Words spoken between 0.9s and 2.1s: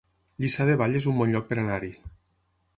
es un bon lloc per anar-hi